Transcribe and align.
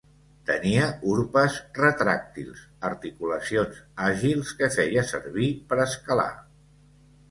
Tenia 0.49 0.87
urpes 1.15 1.57
retràctils, 1.81 2.65
articulacions 2.91 3.85
àgils 4.09 4.59
que 4.63 4.75
feia 4.81 5.09
servir 5.15 5.55
per 5.71 5.83
escalar. 5.91 6.31